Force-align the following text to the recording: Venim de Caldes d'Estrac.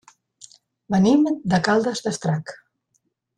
Venim 0.95 1.27
de 1.53 1.59
Caldes 1.67 2.03
d'Estrac. 2.07 2.55